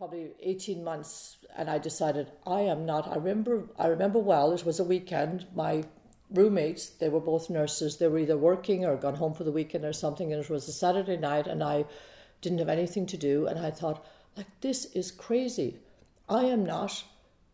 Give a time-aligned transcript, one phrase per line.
[0.00, 4.64] probably 18 months and I decided I am not I remember I remember well it
[4.64, 5.84] was a weekend my
[6.30, 9.84] roommates they were both nurses they were either working or gone home for the weekend
[9.84, 11.84] or something and it was a Saturday night and I
[12.40, 14.02] didn't have anything to do and I thought
[14.38, 15.80] like this is crazy.
[16.30, 17.04] I am not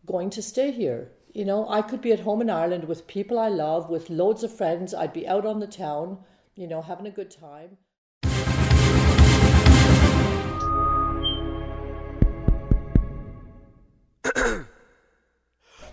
[0.05, 1.11] going to stay here.
[1.33, 4.45] You know I could be at home in Ireland with people I love with loads
[4.45, 6.19] of friends I'd be out on the town
[6.55, 7.75] you know having a good time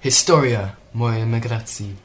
[0.04, 1.96] Historia moi emigracji.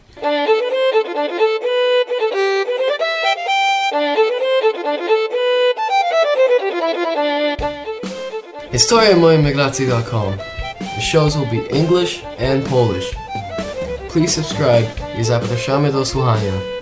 [8.72, 10.38] HistoriaMoimigracji.com.
[10.80, 13.16] The shows will be English and Polish.
[14.14, 14.88] Please subscribe
[15.20, 16.79] i zapraszamy do słuchania.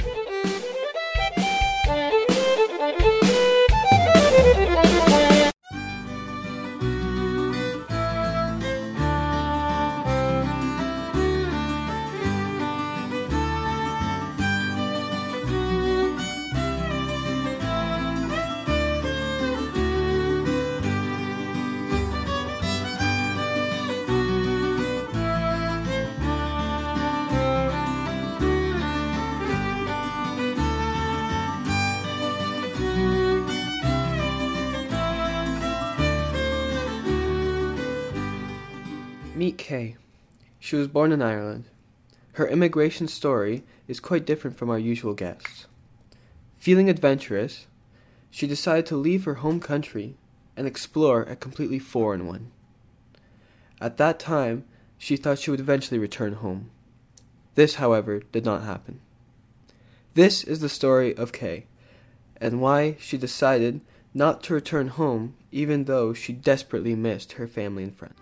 [39.38, 39.98] Meet Kay.
[40.60, 41.66] She was born in Ireland.
[42.34, 45.68] Her immigration story is quite different from our usual guests.
[46.57, 47.68] Feeling adventurous,
[48.32, 50.16] she decided to leave her home country
[50.55, 52.49] and explore a completely foreign one.
[53.79, 54.63] At that time,
[54.98, 56.72] she thought she would eventually return home.
[57.54, 59.01] This, however, did not happen.
[60.16, 61.68] This is the story of Kay,
[62.41, 63.82] and why she decided
[64.16, 68.18] not to return home even though she desperately missed her family and friends.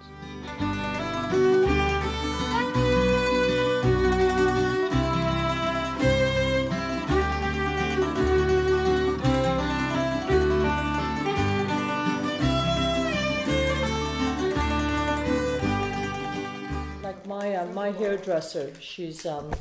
[17.86, 19.52] My hairdresser, she's um,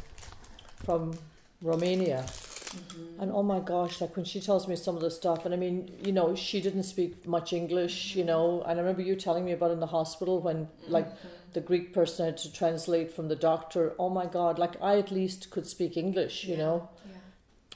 [0.84, 1.12] from
[1.60, 3.20] Romania, mm-hmm.
[3.20, 5.58] and oh my gosh, like when she tells me some of the stuff, and I
[5.58, 9.44] mean, you know, she didn't speak much English, you know, and I remember you telling
[9.44, 11.28] me about in the hospital when like mm-hmm.
[11.52, 13.92] the Greek person had to translate from the doctor.
[13.98, 16.64] Oh my God, like I at least could speak English, you yeah.
[16.64, 16.88] know.
[17.06, 17.16] Yeah.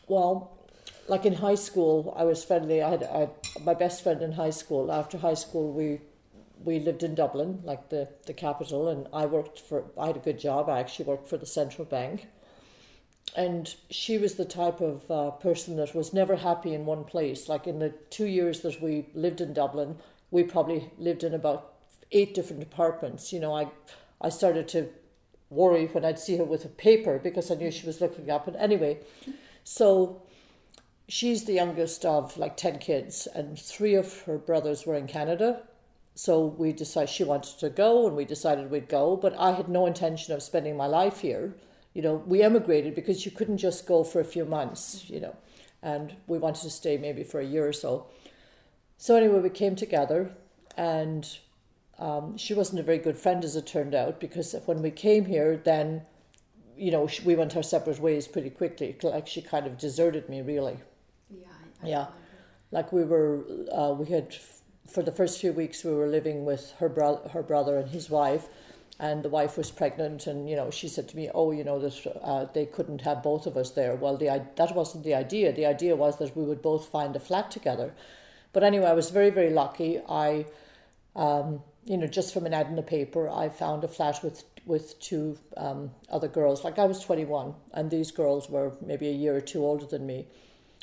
[0.09, 0.33] Well,
[1.09, 2.81] like in high school, I was friendly.
[2.83, 3.31] I had, I had
[3.65, 4.91] my best friend in high school.
[4.91, 6.01] After high school, we
[6.65, 10.21] we lived in Dublin, like the, the capital, and I worked for, I had a
[10.21, 10.69] good job.
[10.69, 12.27] I actually worked for the central bank.
[13.37, 17.49] And she was the type of uh, person that was never happy in one place.
[17.49, 19.99] Like in the two years that we lived in Dublin,
[20.31, 21.75] we probably lived in about
[22.11, 23.33] eight different apartments.
[23.33, 23.69] You know, I,
[24.21, 24.89] I started to
[25.51, 28.49] worry when I'd see her with a paper because I knew she was looking up.
[28.49, 28.99] And anyway,
[29.63, 30.23] so
[31.07, 35.63] she's the youngest of like 10 kids, and three of her brothers were in Canada
[36.19, 39.69] so we decided she wanted to go and we decided we'd go but i had
[39.69, 41.55] no intention of spending my life here.
[41.95, 45.37] You know we emigrated because you couldn't just go for a few months you know
[45.81, 48.07] and we wanted to stay maybe for a year or so.
[48.97, 50.33] So anyway we came together
[50.77, 51.39] and
[52.01, 55.25] um, she wasn't a very good friend as it turned out because when we came
[55.25, 56.03] here then
[56.77, 58.97] you know we went our separate ways pretty quickly.
[59.05, 60.79] Like she kind of deserted me really.
[61.31, 61.47] Yeah
[61.83, 62.07] I, I yeah.
[62.73, 64.37] like we were uh, we had
[64.89, 68.09] for the first few weeks we were living with her bro- her brother and his
[68.11, 68.49] wife
[68.99, 71.79] and the wife was pregnant and you know she said to me oh you know
[71.79, 73.95] that uh, they couldn't have both of us there.
[73.95, 75.53] Well the that wasn't the idea.
[75.53, 77.95] The idea was that we would both find a flat together.
[78.53, 80.01] But anyway i was very very lucky.
[80.09, 80.47] I
[81.15, 84.45] um, you know just from an ad in the paper i found a flat with
[84.67, 86.65] with two um, other girls.
[86.65, 90.07] Like i was 21 and these girls were maybe a year or two older than
[90.07, 90.27] me.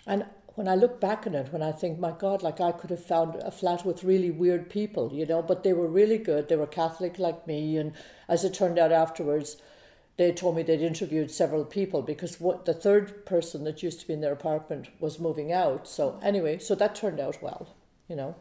[0.08, 2.90] And when I look back on it, when I think, my God, like I could
[2.90, 6.48] have found a flat with really weird people, you know, but they were really good.
[6.48, 7.78] They were Catholic like me.
[7.78, 7.94] And
[8.30, 9.58] as it turned out afterwards,
[10.18, 14.08] they told me they'd interviewed several people because what the third person that used to
[14.08, 15.90] be in their apartment was moving out.
[15.90, 17.76] So, anyway, so that turned out well,
[18.08, 18.36] you know.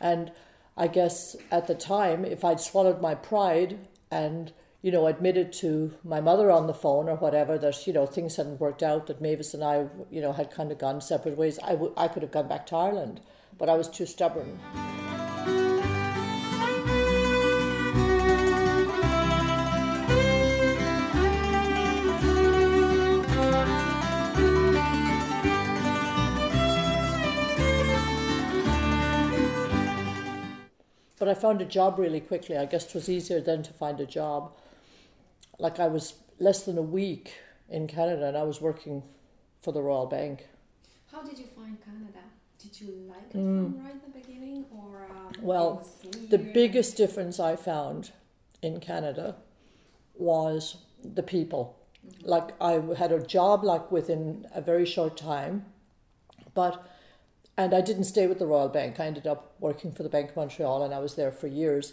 [0.00, 0.32] And
[0.78, 3.78] I guess at the time, if I'd swallowed my pride
[4.10, 4.50] and
[4.82, 8.36] you know, admitted to my mother on the phone or whatever that, you know, things
[8.36, 11.58] hadn't worked out, that Mavis and I, you know, had kind of gone separate ways,
[11.62, 13.20] I, w- I could have gone back to Ireland.
[13.58, 14.58] But I was too stubborn.
[31.18, 32.56] but I found a job really quickly.
[32.56, 34.54] I guess it was easier then to find a job.
[35.60, 37.34] Like I was less than a week
[37.68, 39.02] in Canada, and I was working
[39.62, 40.48] for the Royal Bank.
[41.12, 42.20] How did you find Canada?
[42.58, 45.42] Did you like it from right at the beginning, or um, Mm.
[45.42, 45.86] Well,
[46.28, 48.12] The biggest difference I found
[48.62, 49.36] in Canada
[50.14, 51.76] was the people.
[52.22, 55.66] Like I had a job like within a very short time,
[56.54, 56.86] but
[57.56, 58.98] and I didn't stay with the Royal Bank.
[58.98, 61.92] I ended up working for the Bank of Montreal, and I was there for years.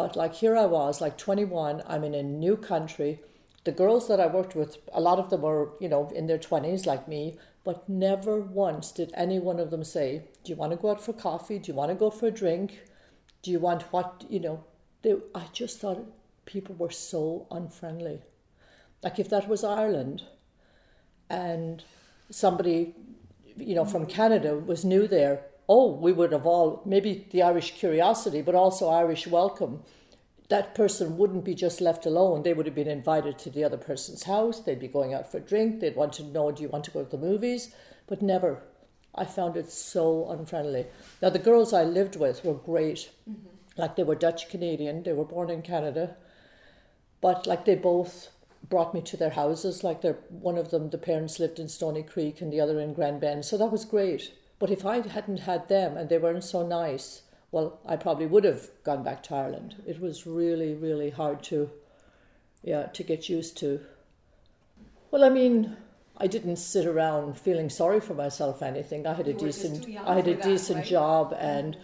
[0.00, 3.20] But like here I was, like 21, I'm in a new country.
[3.64, 6.38] The girls that I worked with, a lot of them were, you know, in their
[6.38, 10.72] 20s like me, but never once did any one of them say, Do you want
[10.72, 11.58] to go out for coffee?
[11.58, 12.80] Do you want to go for a drink?
[13.42, 14.64] Do you want what, you know?
[15.02, 16.10] They, I just thought
[16.46, 18.22] people were so unfriendly.
[19.02, 20.22] Like if that was Ireland
[21.28, 21.84] and
[22.30, 22.94] somebody,
[23.54, 24.12] you know, from mm-hmm.
[24.12, 28.88] Canada was new there, oh, we would have all, maybe the Irish curiosity, but also
[28.88, 29.84] Irish welcome.
[30.48, 32.42] That person wouldn't be just left alone.
[32.42, 34.58] They would have been invited to the other person's house.
[34.58, 35.78] They'd be going out for a drink.
[35.78, 37.72] They'd want to know, do you want to go to the movies?
[38.08, 38.64] But never.
[39.14, 40.86] I found it so unfriendly.
[41.22, 43.08] Now, the girls I lived with were great.
[43.30, 43.80] Mm-hmm.
[43.80, 46.16] Like they were Dutch Canadian, they were born in Canada.
[47.20, 48.30] But like they both
[48.68, 49.84] brought me to their houses.
[49.84, 52.92] Like they're, one of them, the parents lived in Stoney Creek and the other in
[52.92, 53.44] Grand Bend.
[53.44, 54.32] So that was great.
[54.60, 58.44] But if I hadn't had them and they weren't so nice, well, I probably would
[58.44, 59.82] have gone back to Ireland.
[59.86, 61.70] It was really, really hard to,
[62.62, 63.80] yeah, to get used to.
[65.10, 65.76] Well, I mean,
[66.18, 69.06] I didn't sit around feeling sorry for myself or anything.
[69.06, 70.86] I had a You just decent, I had a that, decent right?
[70.86, 71.76] job, and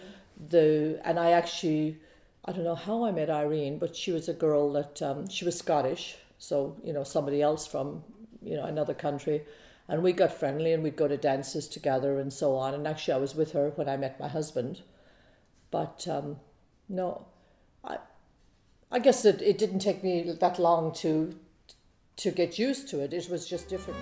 [0.49, 1.97] the and I actually,
[2.45, 5.43] I don't know how I met Irene, but she was a girl that um, she
[5.43, 8.03] was Scottish, so you know somebody else from
[8.43, 9.43] you know another country,
[9.87, 12.73] and we got friendly and we'd go to dances together and so on.
[12.73, 14.81] And actually, I was with her when I met my husband,
[15.71, 16.37] but um,
[16.89, 17.25] no,
[17.83, 17.97] I,
[18.91, 21.35] I guess it, it didn't take me that long to
[22.17, 23.13] to get used to it.
[23.13, 23.99] It was just different.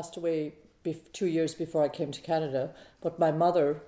[0.00, 0.54] Passed away
[1.12, 3.82] two years before I came to Canada, but my mother,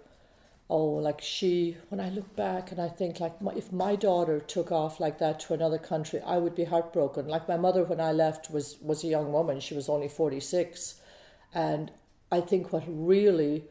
[0.68, 4.38] oh, like she, when I look back and I think, like, my, if my daughter
[4.38, 7.28] took off like that to another country, I would be heartbroken.
[7.28, 10.40] Like my mother, when I left, was was a young woman; she was only forty
[10.40, 11.00] six,
[11.54, 11.90] and
[12.30, 13.64] I think what really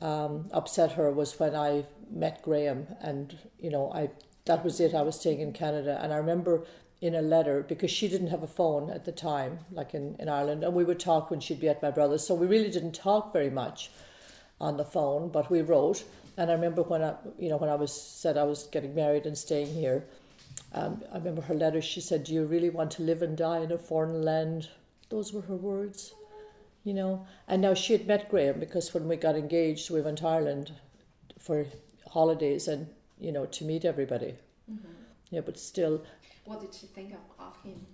[0.00, 4.10] um, upset her was when I met Graham, and you know, I
[4.44, 4.94] that was it.
[4.94, 6.64] I was staying in Canada, and I remember
[7.02, 10.28] in a letter because she didn't have a phone at the time, like in, in
[10.28, 12.26] Ireland, and we would talk when she'd be at my brother's.
[12.26, 13.90] So we really didn't talk very much
[14.60, 16.04] on the phone, but we wrote.
[16.38, 19.26] And I remember when I, you know, when I was said I was getting married
[19.26, 20.06] and staying here,
[20.72, 21.82] um, I remember her letter.
[21.82, 24.70] She said, "Do you really want to live and die in a foreign land?"
[25.10, 26.14] Those were her words
[26.84, 27.26] you know.
[27.48, 30.72] And now she had met Graham because when we got engaged, we went to Ireland
[31.38, 31.66] for
[32.08, 32.86] holidays and
[33.18, 34.34] you know to meet everybody.
[35.32, 36.02] Yeah, but still,
[36.44, 37.84] What did she think of, of him?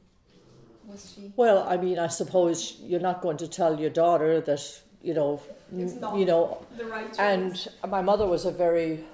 [0.86, 1.32] Was she?
[1.36, 5.40] well, I mean, I suppose you're not going to tell your daughter that you know,
[5.76, 6.66] It's not you know.
[6.76, 7.18] The right.
[7.18, 9.04] And my mother was a very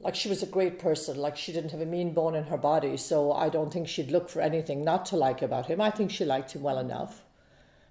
[0.00, 1.18] like she was a great person.
[1.18, 4.10] Like she didn't have a mean bone in her body, so I don't think she'd
[4.10, 5.80] look for anything not to like about him.
[5.80, 7.22] I think she liked him well enough.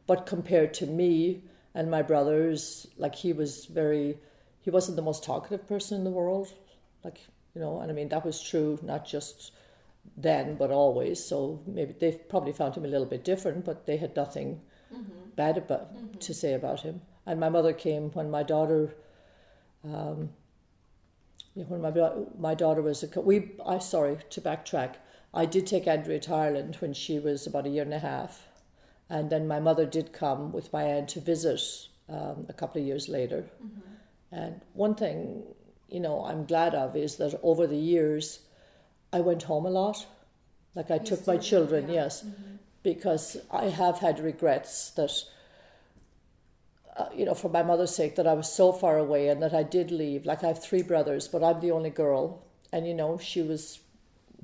[0.07, 4.17] But compared to me and my brothers, like he was very,
[4.61, 6.47] he wasn't the most talkative person in the world.
[7.03, 7.19] Like,
[7.55, 9.51] you know, and I mean, that was true not just
[10.17, 11.23] then, but always.
[11.23, 14.61] So maybe they probably found him a little bit different, but they had nothing
[15.35, 17.01] bad about to say about him.
[17.25, 18.95] And my mother came when my daughter,
[19.83, 20.29] um,
[21.53, 21.91] when my
[22.37, 23.51] my daughter was a wee.
[23.65, 24.95] I sorry to backtrack.
[25.33, 28.47] I did take Andrea to Ireland when she was about a year and a half,
[29.09, 31.61] and then my mother did come with my aunt to visit
[32.09, 33.49] um, a couple of years later.
[34.31, 35.43] And one thing,
[35.89, 38.39] you know, I'm glad of is that over the years,
[39.13, 40.05] I went home a lot.
[40.75, 41.93] Like I You took my children, yeah.
[41.93, 42.25] yes,
[42.83, 45.11] because I have had regrets that,
[46.97, 49.53] uh, you know, for my mother's sake, that I was so far away and that
[49.53, 50.25] I did leave.
[50.25, 53.79] Like I have three brothers, but I'm the only girl, and you know, she was,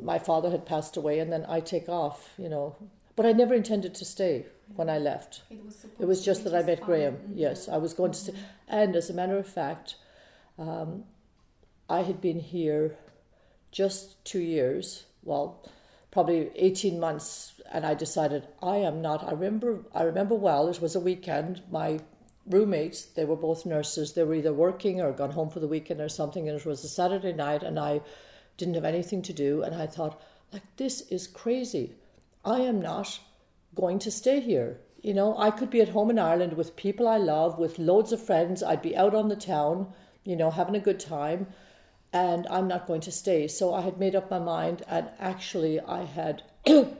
[0.01, 2.75] my father had passed away, and then I take off, you know,
[3.15, 4.45] but I never intended to stay
[4.75, 5.41] when I left.
[5.49, 6.85] it was It was just that I met fun.
[6.87, 7.15] Graham.
[7.17, 7.33] Mhm.
[7.35, 8.33] Yes, I was going to stay.
[8.69, 9.95] And as a matter of fact,
[10.57, 11.03] um,
[11.91, 12.95] I had been here
[13.71, 15.05] just two years.
[15.23, 15.45] Well,
[16.09, 19.27] probably eighteen months, and I decided I am not.
[19.27, 19.79] I remember.
[19.93, 20.69] I remember well.
[20.69, 21.61] It was a weekend.
[21.69, 21.99] My
[22.47, 23.01] roommates.
[23.15, 24.13] They were both nurses.
[24.13, 26.47] They were either working or gone home for the weekend or something.
[26.47, 28.01] And it was a Saturday night, and I
[28.57, 29.61] didn't have anything to do.
[29.63, 30.21] And I thought,
[30.53, 31.95] like, this is crazy.
[32.45, 33.19] I am not
[33.75, 34.79] going to stay here.
[35.01, 38.11] You know, I could be at home in Ireland with people I love, with loads
[38.13, 38.63] of friends.
[38.63, 39.93] I'd be out on the town,
[40.23, 41.47] you know, having a good time,
[42.13, 43.47] and I'm not going to stay.
[43.47, 46.95] So I had made up my mind, and actually, I had, you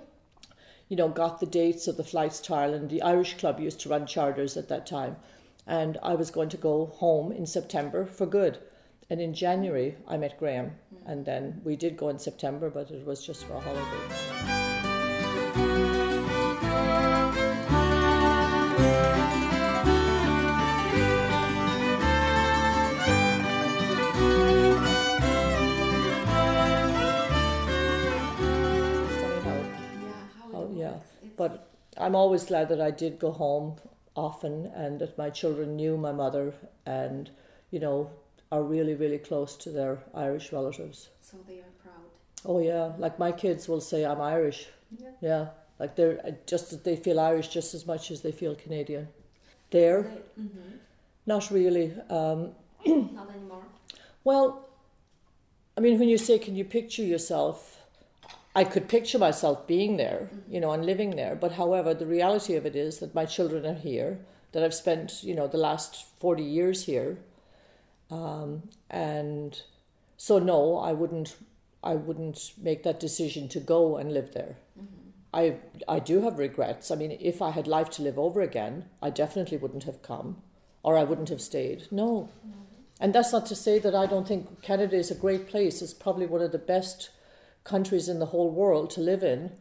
[0.90, 2.90] know, got the dates of the flights to Ireland.
[2.90, 5.18] The Irish Club used to run charters at that time,
[5.68, 8.60] and I was going to go home in September for good.
[9.10, 10.72] And in January, I met Graham, mm.
[11.06, 14.61] and then we did go in September, but it was just for a holiday.
[31.42, 31.68] But
[31.98, 33.78] I'm always glad that I did go home
[34.16, 36.54] often and that my children knew my mother
[36.86, 37.32] and,
[37.72, 38.12] you know,
[38.52, 41.10] are really, really close to their Irish relatives.
[41.20, 42.06] so they are proud.
[42.46, 42.92] Oh, yeah.
[43.00, 44.68] Like my kids will say, I'm Irish.
[45.00, 45.10] Yeah.
[45.22, 45.48] Yeah.
[45.80, 49.08] Like they're just, they feel Irish just as much as they feel Canadian.
[49.72, 50.78] There, They, hmm
[51.26, 51.92] not really.
[52.10, 52.52] Um,
[52.86, 53.66] Not anymore.
[54.24, 54.70] Well,
[55.76, 57.81] I mean, when you say, can you picture yourself?
[58.54, 61.36] I could picture myself being there, you know, and living there.
[61.36, 64.20] But however, the reality of it is that my children are here,
[64.52, 67.18] that I've spent, you know, the last 40 years here.
[68.10, 69.62] Um, and
[70.18, 71.38] so, no, I wouldn't,
[71.82, 74.58] I wouldn't make that decision to go and live there.
[75.34, 75.56] I,
[75.88, 76.92] I do have regrets.
[76.92, 80.42] I mean, if I had life to live over again, I definitely wouldn't have come
[80.84, 81.88] or I wouldn't have stayed.
[81.90, 82.30] No.
[83.00, 85.82] And that's not to say that I don't think Canada is a great place.
[85.82, 87.12] It's probably one of the best
[87.64, 89.52] countries in the whole world to live in.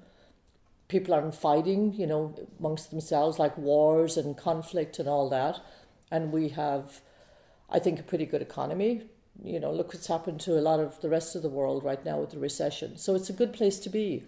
[0.88, 5.60] People aren't fighting, you know, amongst themselves like wars and conflict and all that.
[6.10, 7.00] And we have,
[7.68, 9.02] I think, a pretty good economy.
[9.42, 12.04] You know, look what's happened to a lot of the rest of the world right
[12.04, 12.96] now with the recession.
[12.96, 14.24] So it's a good place to be.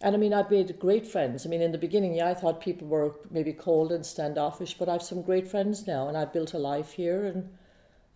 [0.00, 1.46] And I mean, I've made great friends.
[1.46, 4.88] I mean, in the beginning, yeah, I thought people were maybe cold and standoffish, but
[4.88, 7.48] I've some great friends now, and I've built a life here, and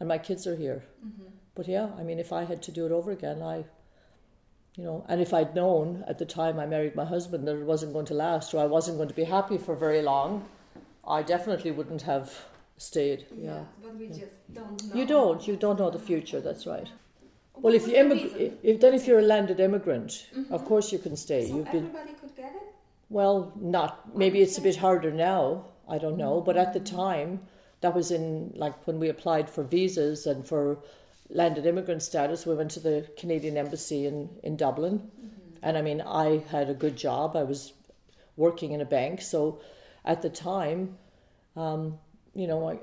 [0.01, 0.85] and my kids are here.
[1.05, 1.29] Mm-hmm.
[1.55, 3.65] But yeah, I mean, if I had to do it over again, I,
[4.79, 7.65] you know, and if I'd known at the time I married my husband that it
[7.65, 10.45] wasn't going to last or I wasn't going to be happy for very long,
[11.07, 12.33] I definitely wouldn't have
[12.77, 13.27] stayed.
[13.37, 13.65] Yeah.
[13.83, 14.95] but we just don't know.
[14.95, 15.49] You don't.
[15.49, 16.41] You don't know the future.
[16.41, 16.89] That's right.
[17.57, 20.55] Well, if you immig- if then if you're a landed immigrant, mm-hmm.
[20.55, 21.49] of course you can stay.
[21.49, 22.63] so You've been everybody could get it.
[23.11, 25.65] well, not maybe it's a bit harder now.
[25.89, 26.97] I don't know, but at the mm-hmm.
[26.97, 27.41] time,
[27.81, 30.79] that was in like when we applied for visas and for
[31.31, 32.47] landed immigrant status.
[32.47, 35.57] We went to the Canadian embassy in in Dublin, mm-hmm.
[35.63, 37.37] and I mean, I had a good job.
[37.37, 37.73] I was
[38.37, 39.61] working in a bank, so
[40.05, 40.97] at the time,
[41.57, 41.99] um,
[42.35, 42.79] you know, I.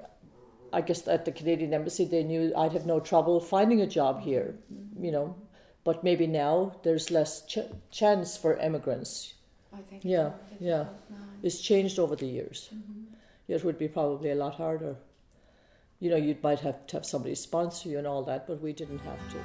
[0.73, 4.19] I guess at the Canadian embassy they knew I'd have no trouble finding a job
[4.19, 5.05] here, mm-hmm.
[5.05, 5.33] you know,
[5.85, 9.35] but maybe now there's less ch- chance for immigrants
[9.77, 10.03] I think.
[10.05, 10.85] Yeah, yeah.
[11.09, 11.17] now.
[11.43, 12.69] it's changed over the years.
[12.73, 13.13] Mm-hmm.
[13.47, 14.95] It would be probably a lot harder.
[15.99, 18.73] You know, you might have to have somebody sponsor you and all that, but we
[18.73, 19.37] didn't have to.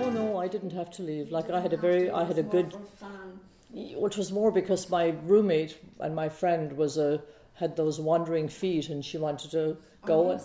[0.00, 1.30] Oh no, I didn't have to leave.
[1.30, 2.74] Like I had a very, I had a good
[3.70, 7.22] which was more because my roommate and my friend was a
[7.58, 10.40] had those wandering feet and she wanted to go and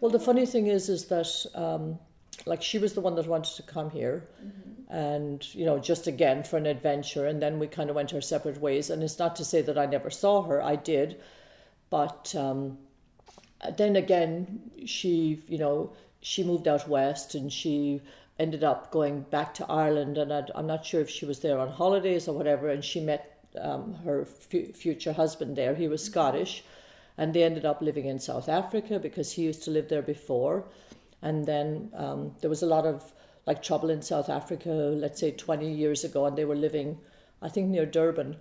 [0.00, 1.98] well the funny thing is is that um,
[2.46, 4.28] like she was the one that wanted to come here
[4.90, 8.20] and you know just again for an adventure and then we kind of went our
[8.20, 8.90] separate ways.
[8.90, 11.20] And it's not to say that i never saw her i did
[11.88, 12.78] but um,
[13.78, 18.00] then again she you know she moved out west and she
[18.38, 21.58] ended up going back to ireland and I'd, i'm not sure if she was there
[21.58, 26.02] on holidays or whatever and she met um, her fu- future husband there he was
[26.02, 26.64] scottish
[27.18, 30.64] and they ended up living in south africa because he used to live there before
[31.22, 33.12] and then um, there was a lot of
[33.46, 36.98] like trouble in South Africa, let's say 20 years ago, and they were living,
[37.40, 38.36] I think, near Durban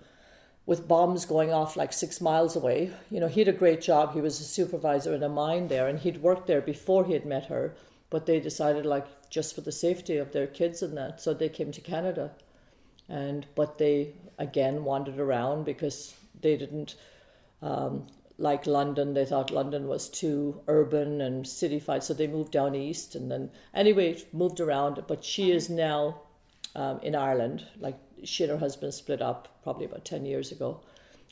[0.67, 2.91] with bombs going off like six miles away.
[3.09, 4.13] You know, he had a great job.
[4.13, 7.25] He was a supervisor in a mine there, and he'd worked there before he had
[7.25, 7.75] met her.
[8.11, 11.49] But they decided, like, just for the safety of their kids and that, so they
[11.49, 12.31] came to Canada.
[13.11, 16.95] And but they again wandered around because they didn't
[17.61, 19.13] um, like London.
[19.13, 23.15] They thought London was too urban and cityfied, so they moved down east.
[23.15, 25.03] And then anyway, moved around.
[25.07, 26.21] But she is now
[26.75, 27.65] um, in Ireland.
[27.79, 30.79] Like she and her husband split up probably about ten years ago,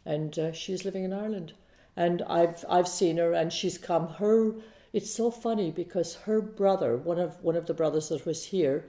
[0.06, 1.54] and uh, she's living in Ireland.
[1.96, 4.08] and I've I've seen her, and she's come.
[4.08, 4.54] Her
[4.94, 8.86] it's so funny because her brother, one of one of the brothers that was here,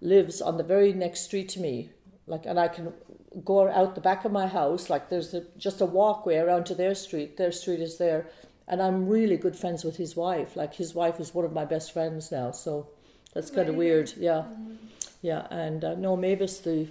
[0.00, 1.90] lives on the very next street to me.
[2.26, 2.92] Like, and I can
[3.44, 4.88] go out the back of my house.
[4.88, 7.36] Like, there's a, just a walkway around to their street.
[7.36, 8.28] Their street is there,
[8.68, 10.56] and I'm really good friends with his wife.
[10.56, 12.52] Like, his wife is one of my best friends now.
[12.52, 12.88] So
[13.34, 14.12] that's kind of weird.
[14.16, 14.44] Yeah,
[15.22, 15.46] yeah.
[15.50, 16.88] And uh, no, Mavis, the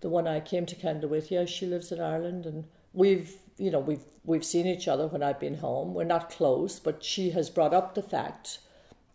[0.00, 3.70] the one I came to Canada with, yeah, she lives in Ireland, and we've you
[3.70, 5.94] know we've we've seen each other when I've been home.
[5.94, 8.58] We're not close, but she has brought up the fact,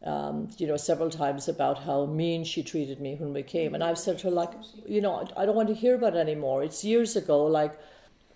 [0.03, 3.84] um, you know, several times about how mean she treated me when we came, and
[3.84, 4.51] I've said to her like,
[4.86, 6.63] you know, I don't want to hear about it anymore.
[6.63, 7.77] It's years ago, like.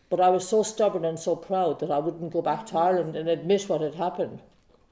[0.09, 3.15] But I was so stubborn and so proud that I wouldn't go back to Ireland
[3.15, 4.41] and admit what had happened.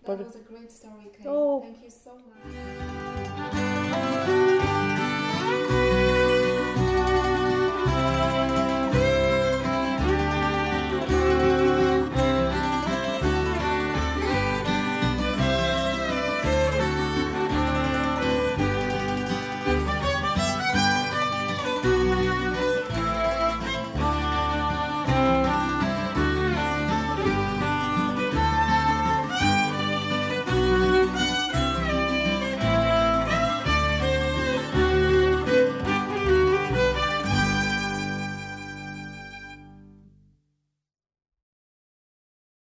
[0.06, 1.26] That But- was a great story, Kay.
[1.28, 1.62] Oh.
[1.62, 2.91] Thank you so much.